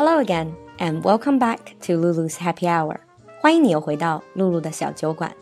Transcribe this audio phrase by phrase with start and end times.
[0.00, 2.98] Hello again, and welcome back to Lulu's Happy Hour.
[3.40, 5.34] 欢迎你又回到露露的小酒馆。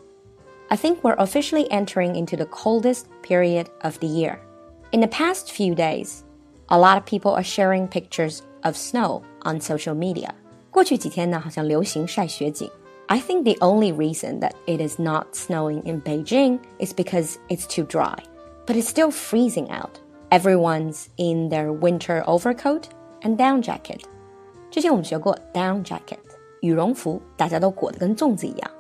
[0.68, 4.38] I think we're officially entering into the coldest period of the year.
[4.92, 6.20] In the past few days,
[6.66, 10.30] a lot of people are sharing pictures of snow on social media.
[10.70, 12.70] 过去几天呢，好像流行晒雪景。
[13.06, 17.84] I think the only reason that it is not snowing in Beijing is because it's too
[17.84, 18.16] dry.
[18.66, 20.00] But it's still freezing out.
[20.30, 22.84] Everyone's in their winter overcoat
[23.20, 24.04] and down jacket.
[24.70, 26.18] 之前我们学过 down jacket
[26.60, 28.70] 羽绒服，大家都裹得跟粽子一样。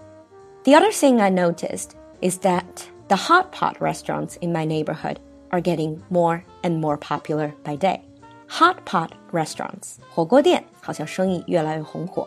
[0.64, 2.64] The other thing I noticed is that
[3.08, 5.16] the hot pot restaurants in my neighborhood
[5.50, 8.00] are getting more and more popular by day.
[8.48, 12.26] Hot pot restaurants 火锅店好像生意越来越红火。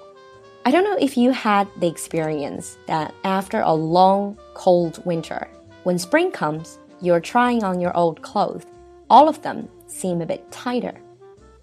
[0.64, 5.48] I don't know if you had the experience that after a long cold winter,
[5.84, 8.64] when spring comes, you're trying on your old clothes.
[9.08, 10.96] All of them seem a bit tighter.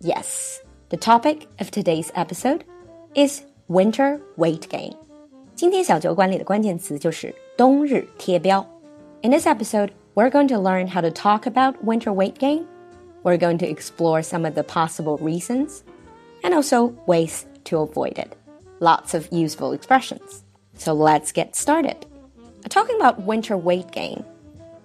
[0.01, 2.64] Yes, the topic of today's episode
[3.14, 4.96] is winter weight gain.
[5.54, 8.66] 今天小酒馆里的关键词就是冬日贴膘。
[9.22, 12.66] In this episode, we're going to learn how to talk about winter weight gain.
[13.22, 15.84] We're going to explore some of the possible reasons
[16.42, 18.36] and also ways to avoid it.
[18.80, 20.44] Lots of useful expressions.
[20.74, 22.08] So let's get started.
[22.68, 24.24] Talking about winter weight gain,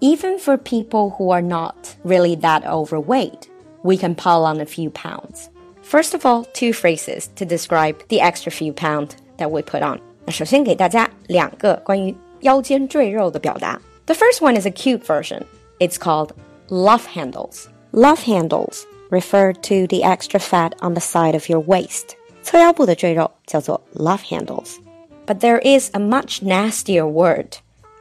[0.01, 3.49] even for people who are not really that overweight,
[3.83, 5.49] we can pile on a few pounds.
[5.84, 10.00] First of all, two phrases to describe the extra few pounds that we put on.
[10.26, 13.80] 那首先给大家两个关于腰间赘肉的表达。
[14.06, 15.44] The first one is a cute version.
[15.80, 16.32] It's called
[16.70, 17.68] love handles.
[17.92, 22.16] Love handles refer to the extra fat on the side of your waist.
[22.44, 24.78] 侧腰部的赘肉叫做 love handles.
[25.26, 27.58] But there is a much nastier word,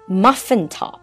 [0.08, 1.00] muffin top.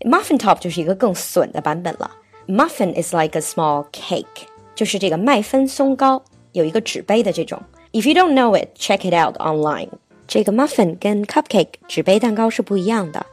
[0.00, 2.10] Muffin top 就是一个更损的版本了。
[2.46, 4.48] Muffin is like a small cake.
[4.74, 7.60] 就是这个麦芬松糕，有一个纸杯的这种。
[7.92, 9.88] If you don't know it, check it out online.
[10.26, 13.26] 这个 muffin 跟 cupcake 纸杯蛋糕是不一样的，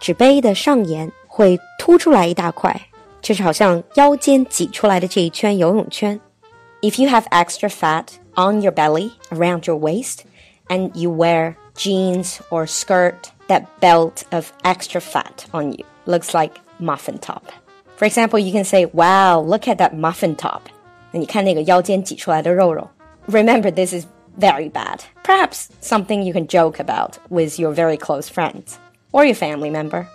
[0.00, 2.80] 纸杯的上沿会凸出来一大块，
[3.20, 6.20] 就是好像腰间挤出来的这一圈游泳圈。
[6.82, 8.06] If you have extra fat
[8.36, 10.20] on your belly around your waist,
[10.68, 16.54] and you wear jeans or skirt that belt of extra fat on you, looks like
[16.78, 17.42] muffin top.
[17.96, 20.68] For example, you can say, wow, look at that muffin top.
[23.26, 24.06] Remember, this is
[24.38, 25.04] very bad.
[25.22, 28.78] Perhaps something you can joke about with your very close friends
[29.12, 30.08] or your family member.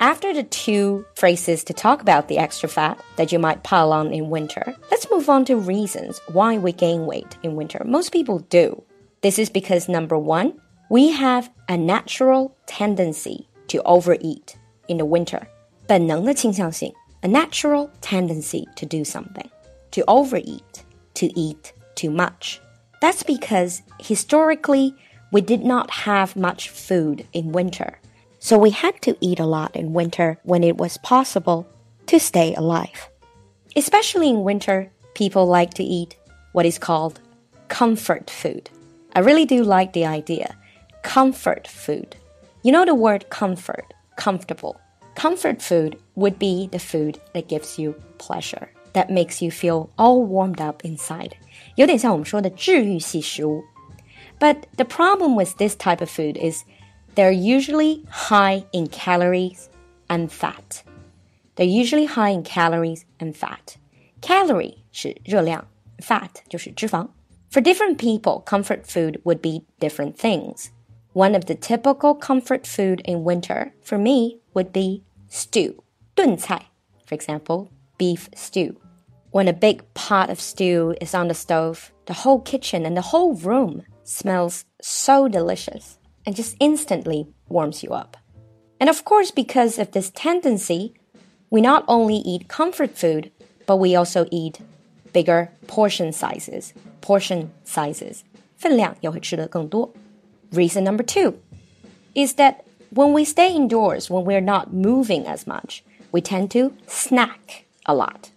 [0.00, 4.12] After the two phrases to talk about the extra fat that you might pile on
[4.12, 7.82] in winter, let's move on to reasons why we gain weight in winter.
[7.84, 8.82] Most people do.
[9.20, 10.60] This is because number one,
[10.90, 15.46] we have a natural tendency to overeat in the winter.
[15.86, 16.92] 本能的倾向性
[17.23, 19.49] A natural tendency to do something,
[19.91, 20.83] to overeat,
[21.15, 22.61] to eat too much.
[23.01, 24.95] That's because historically
[25.31, 27.99] we did not have much food in winter.
[28.39, 31.67] So we had to eat a lot in winter when it was possible
[32.07, 33.09] to stay alive.
[33.75, 36.15] Especially in winter, people like to eat
[36.53, 37.19] what is called
[37.67, 38.69] comfort food.
[39.15, 40.55] I really do like the idea.
[41.03, 42.15] Comfort food.
[42.63, 44.79] You know the word comfort, comfortable.
[45.15, 50.24] Comfort food would be the food that gives you pleasure, that makes you feel all
[50.24, 51.36] warmed up inside.
[54.38, 56.64] But the problem with this type of food is
[57.14, 59.68] they're usually high in calories
[60.08, 60.82] and fat.
[61.56, 63.76] They're usually high in calories and fat.
[64.20, 65.66] Calorie 是热量，
[65.98, 67.08] fat 就是脂肪。
[67.50, 70.70] For different people, comfort food would be different things.
[71.12, 75.82] One of the typical comfort food in winter for me would be stew,
[76.16, 76.62] 炖菜,
[77.06, 77.68] for example,
[77.98, 78.76] beef stew.
[79.30, 83.08] When a big pot of stew is on the stove, the whole kitchen and the
[83.12, 88.16] whole room smells so delicious and just instantly warms you up.
[88.78, 90.94] And of course, because of this tendency,
[91.50, 93.30] we not only eat comfort food,
[93.66, 94.60] but we also eat
[95.12, 96.74] bigger portion sizes.
[97.00, 98.24] Portion sizes.
[98.56, 99.92] 分量也会吃得更多.
[100.52, 101.34] Reason number two
[102.14, 105.82] is that when we stay indoors, when we're not moving as much,
[106.12, 108.30] we tend to snack a lot.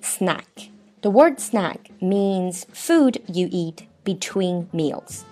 [0.00, 0.70] Snack.
[1.02, 5.24] The word snack means food you eat between meals.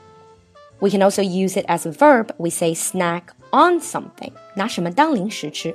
[0.81, 2.35] We can also use it as a verb.
[2.39, 4.33] We say snack on something.
[4.57, 5.75] 拿什么当零食吃?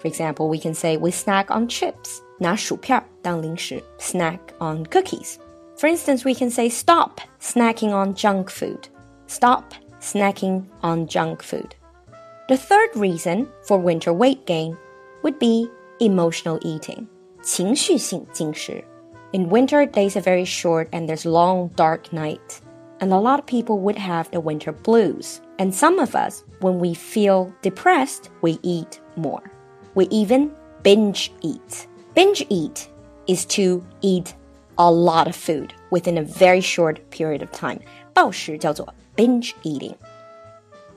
[0.00, 2.20] For example, we can say we snack on chips.
[2.38, 3.82] 拿薯片当零食.
[3.98, 5.38] Snack on cookies.
[5.76, 8.88] For instance, we can say stop snacking on junk food.
[9.26, 11.74] Stop snacking on junk food.
[12.48, 14.76] The third reason for winter weight gain
[15.22, 15.68] would be
[16.00, 17.06] emotional eating.
[17.42, 18.84] 情绪性进食.
[19.32, 22.60] In winter, days are very short and there's long, dark night.
[23.00, 25.40] And a lot of people would have the winter blues.
[25.58, 29.50] And some of us, when we feel depressed, we eat more.
[29.94, 30.50] We even
[30.82, 31.86] binge eat.
[32.14, 32.88] Binge eat
[33.26, 34.34] is to eat
[34.78, 37.80] a lot of food within a very short period of time.
[38.14, 39.94] 暴食叫做 binge eating.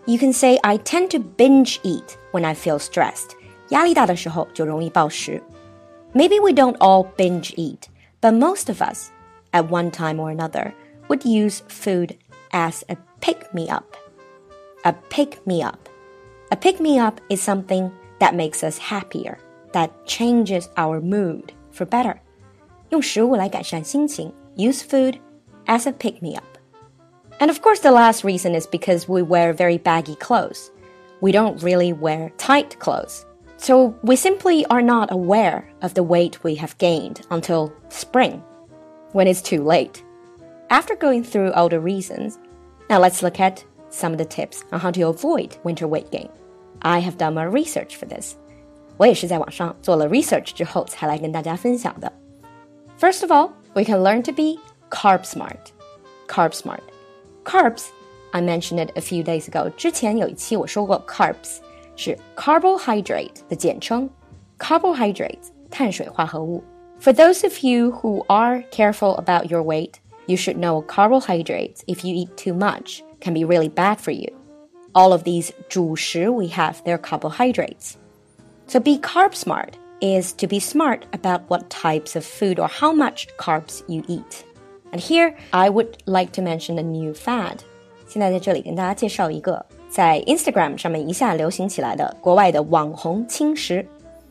[0.06, 3.36] You can say I tend to binge eat when I feel stressed.
[3.70, 5.42] 压力大的时候就容易暴食。
[6.14, 7.84] Maybe we don't all binge eat,
[8.22, 9.10] but most of us,
[9.52, 10.74] at one time or another,
[11.08, 12.16] would use food
[12.52, 13.96] as a pick me up.
[14.84, 15.88] A pick me up.
[16.50, 19.38] A pick me up is something that makes us happier,
[19.72, 22.16] that changes our mood for better.
[22.90, 25.18] 用食物来改善心情, use food
[25.66, 26.44] as a pick me up.
[27.40, 30.70] And of course, the last reason is because we wear very baggy clothes.
[31.22, 33.26] We don't really wear tight clothes.
[33.58, 38.42] So we simply are not aware of the weight we have gained until spring,
[39.12, 40.04] when it's too late.
[40.70, 42.40] After going through all the reasons,
[42.90, 46.30] now let's look at some of the tips on how to avoid winter weight gain.
[46.82, 48.36] I have done my research for this.
[48.98, 52.12] 我也是在网上做了 research 之后才来跟大家分享的。
[53.00, 54.60] First of all, we can learn to be
[54.90, 55.72] carb smart.
[56.28, 56.82] Carb smart.
[57.44, 57.88] Carbs,
[58.32, 59.70] I mentioned it a few days ago.
[59.76, 61.58] 之前有一期我说过 carbs
[61.96, 64.10] 是 carbohydrate 的简称，
[64.58, 66.64] carbohydrates 碳水化合物。
[67.00, 69.96] For those of you who are careful about your weight,
[70.28, 74.32] you should know carbohydrates, if you eat too much, can be really bad for you.
[74.94, 77.94] All of these 主食 we have, they're carbohydrates.
[78.68, 82.94] So be carb smart is to be smart about what types of food or how
[82.94, 84.44] much carbs you eat.
[84.92, 87.60] And here I would like to mention a new fad.
[88.08, 93.86] 现在在这里跟大家介绍一个 在 Instagram 上面一下流行起来的国外的网红轻食，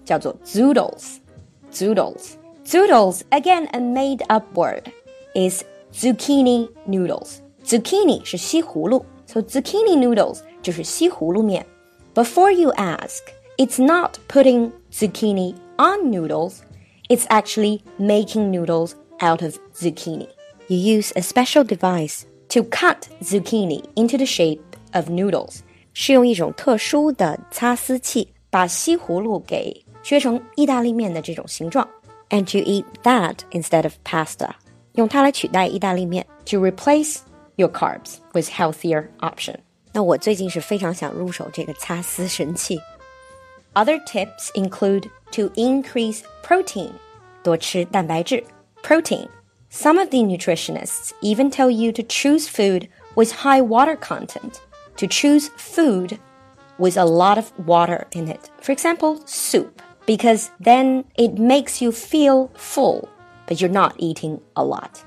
[0.05, 4.85] 叫做 Zoodles。Zoodles。Zoodles, again a made-up word,
[5.35, 7.39] is zucchini noodles.
[7.65, 11.67] Zucchini 是西葫芦，so zucchini noodles 就是西葫芦面。
[12.15, 13.21] Before you ask,
[13.57, 16.59] it's not putting zucchini on noodles,
[17.09, 20.29] it's actually making noodles out of zucchini.
[20.69, 24.61] You use a special device to cut zucchini into the shape
[24.95, 25.61] of noodles，
[25.93, 31.89] 是用一种特殊的擦丝器把西葫芦给削成意大利面的这种形状。
[32.31, 34.51] And you eat that instead of pasta，
[34.93, 37.19] 用它来取代意大利面，to replace
[37.57, 39.57] your carbs with healthier option。
[39.93, 42.81] 那我最近是非常想入手这个擦丝神器。
[43.75, 46.91] Other tips include to increase protein，
[47.43, 48.45] 多吃蛋白质，
[48.83, 54.55] protein。Some of the nutritionists even tell you to choose food with high water content
[54.98, 56.20] to choose food
[56.78, 58.50] with a lot of water in it.
[58.62, 63.10] For example, soup, because then it makes you feel full,
[63.48, 65.04] but you're not eating a lot.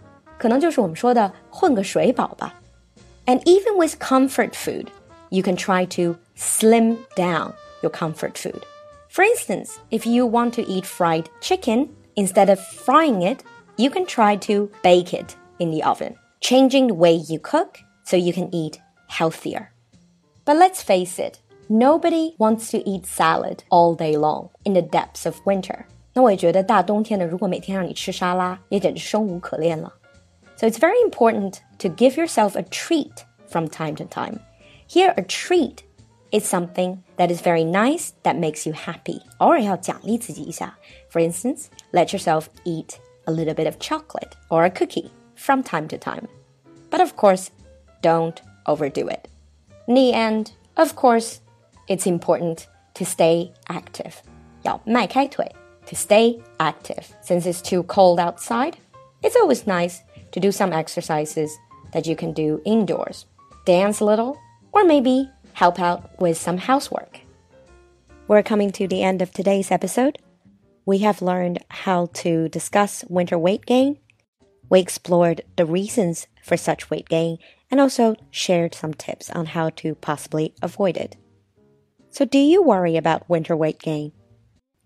[3.26, 4.90] And even with comfort food,
[5.31, 7.52] you can try to slim down
[7.82, 8.64] your comfort food.
[9.08, 13.43] For instance, if you want to eat fried chicken, instead of frying it,
[13.76, 18.17] you can try to bake it in the oven, changing the way you cook so
[18.17, 19.73] you can eat healthier.
[20.48, 21.38] But let's face it,
[21.70, 25.86] nobody wants to eat salad all day long in the depths of winter.
[26.14, 29.94] 那我也觉得大冬天的，如果每天让你吃沙拉，也简直生无可恋了。
[30.56, 34.39] So it's very important to give yourself a treat from time to time.
[34.88, 35.77] Here, a treat
[36.32, 39.22] is something that is very nice that makes you happy.
[39.39, 40.77] 偶尔要奖励自己一下。
[41.10, 45.98] For instance, let yourself eat a little bit of chocolate or a cookie from time to
[45.98, 46.27] time.
[46.92, 47.48] But of course,
[48.01, 49.30] don't overdo it.
[49.88, 51.42] In the end, of course,
[51.88, 54.22] it's important to stay active.
[54.63, 55.51] 要迈开腿
[55.86, 57.06] to stay active.
[57.22, 58.77] Since it's too cold outside,
[59.22, 60.01] it's always nice
[60.32, 61.58] to do some exercises
[61.92, 63.25] that you can do indoors.
[63.65, 64.38] Dance a little,
[64.72, 67.20] or maybe help out with some housework.
[68.27, 70.18] We're coming to the end of today's episode.
[70.86, 74.00] We have learned how to discuss winter weight gain.
[74.70, 77.38] We explored the reasons for such weight gain
[77.70, 81.15] and also shared some tips on how to possibly avoid it.
[82.10, 84.12] So, do you worry about winter weight gain?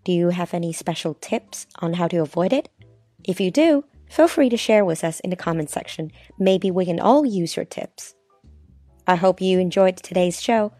[0.04, 2.70] Do you have any special tips on how to avoid it?
[3.24, 6.10] If you do, feel free to share with us in the comment section.
[6.38, 8.14] Maybe we can all use your tips.
[9.06, 10.72] I hope you enjoyed today's show.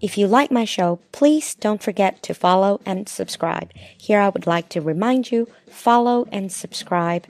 [0.00, 3.70] If you like my show, please don't forget to follow and subscribe.
[3.74, 7.24] Here I would like to remind you follow and subscribe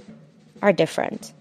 [0.62, 1.32] are different.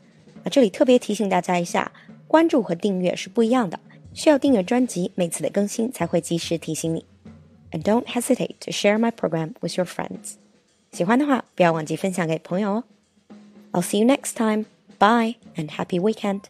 [0.51, 1.91] 这里特别提醒大家一下，
[2.27, 3.79] 关注和订阅是不一样的，
[4.13, 7.05] 需要订阅专辑，每次的更新才会及时提醒你。
[7.71, 10.35] And don't hesitate to share my program with your friends。
[10.91, 12.83] 喜欢的话，不要忘记分享给朋友哦。
[13.71, 14.65] I'll see you next time.
[14.99, 16.41] Bye and happy weekend.